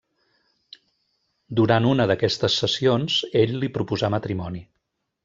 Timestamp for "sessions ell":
2.63-3.55